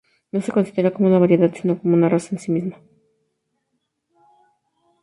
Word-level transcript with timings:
No 0.31 0.41
se 0.41 0.51
consideran 0.51 0.93
como 0.93 1.09
una 1.09 1.19
variedad 1.19 1.53
sino 1.53 1.77
como 1.79 1.93
una 1.93 2.09
raza 2.09 2.29
en 2.31 2.39
sí 2.39 2.49
misma. 2.49 2.79